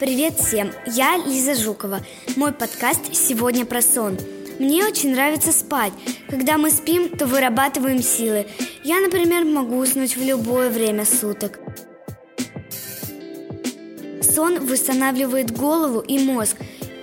[0.00, 2.00] Привет всем, я Лиза Жукова.
[2.34, 4.16] Мой подкаст сегодня про сон.
[4.58, 5.92] Мне очень нравится спать.
[6.26, 8.46] Когда мы спим, то вырабатываем силы.
[8.82, 11.60] Я, например, могу уснуть в любое время суток.
[14.22, 16.56] Сон восстанавливает голову и мозг,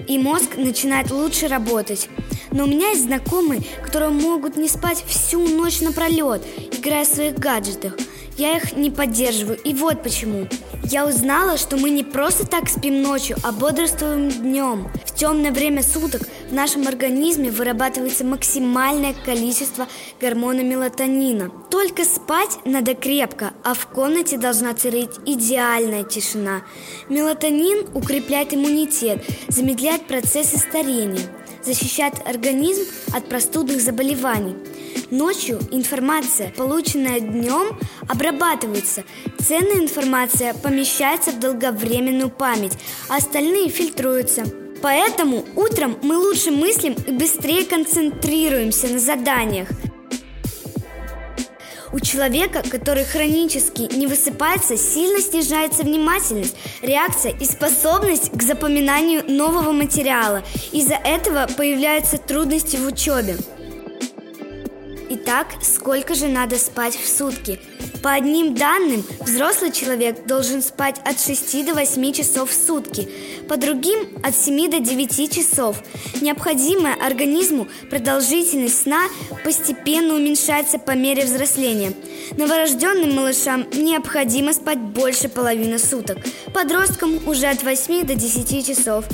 [0.08, 2.10] и мозг начинает лучше работать.
[2.52, 6.42] Но у меня есть знакомые, которые могут не спать всю ночь напролет,
[6.72, 7.96] играя в своих гаджетах.
[8.38, 10.48] Я их не поддерживаю, и вот почему.
[10.90, 14.88] Я узнала, что мы не просто так спим ночью, а бодрствуем днем.
[15.06, 19.88] В темное время суток в нашем организме вырабатывается максимальное количество
[20.22, 21.52] гормона мелатонина.
[21.70, 26.62] Только спать надо крепко, а в комнате должна царить идеальная тишина.
[27.10, 31.20] Мелатонин укрепляет иммунитет, замедляет процессы старения,
[31.64, 34.56] защищает организм от простудных заболеваний.
[35.12, 39.04] Ночью информация, полученная днем, обрабатывается.
[39.40, 42.78] Ценная информация помещается в долговременную память,
[43.10, 44.44] а остальные фильтруются.
[44.82, 49.70] Поэтому утром мы лучше мыслим и быстрее концентрируемся на заданиях.
[51.92, 59.72] У человека, который хронически не высыпается, сильно снижается внимательность, реакция и способность к запоминанию нового
[59.72, 60.44] материала.
[60.72, 63.38] Из-за этого появляются трудности в учебе.
[65.10, 67.62] Итак, сколько же надо спать в сутки?
[68.04, 73.08] По одним данным, взрослый человек должен спать от 6 до 8 часов в сутки,
[73.48, 75.82] по другим– от 7 до 9 часов.
[76.20, 79.04] Необходимая организму продолжительность сна
[79.46, 81.94] постепенно уменьшается по мере взросления.
[82.36, 86.18] Новорожденным малышам необходимо спать больше половины суток,
[86.54, 89.06] подросткам уже от 8 до 10 часов.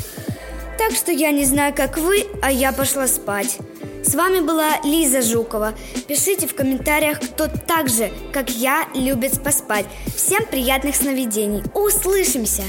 [0.79, 3.59] Так что я не знаю, как вы, а я пошла спать.
[4.03, 5.73] С вами была Лиза Жукова.
[6.07, 9.85] Пишите в комментариях, кто так же, как я, любит поспать.
[10.13, 11.63] Всем приятных сновидений.
[11.73, 12.63] Услышимся!